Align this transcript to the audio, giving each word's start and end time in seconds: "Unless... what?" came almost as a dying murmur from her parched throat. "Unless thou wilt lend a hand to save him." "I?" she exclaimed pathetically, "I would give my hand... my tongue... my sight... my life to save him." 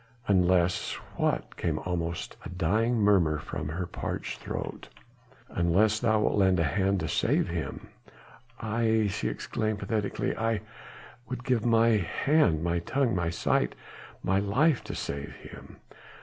"Unless... 0.27 0.93
what?" 1.15 1.55
came 1.57 1.77
almost 1.77 2.35
as 2.41 2.47
a 2.47 2.55
dying 2.55 2.95
murmur 2.95 3.37
from 3.37 3.69
her 3.69 3.85
parched 3.85 4.39
throat. 4.39 4.89
"Unless 5.49 5.99
thou 5.99 6.21
wilt 6.21 6.39
lend 6.39 6.59
a 6.59 6.63
hand 6.63 6.99
to 7.01 7.07
save 7.07 7.49
him." 7.49 7.89
"I?" 8.59 9.09
she 9.11 9.27
exclaimed 9.27 9.77
pathetically, 9.77 10.35
"I 10.35 10.61
would 11.29 11.43
give 11.43 11.63
my 11.63 11.89
hand... 11.97 12.63
my 12.63 12.79
tongue... 12.79 13.13
my 13.15 13.29
sight... 13.29 13.75
my 14.23 14.39
life 14.39 14.83
to 14.85 14.95
save 14.95 15.35
him." 15.35 15.77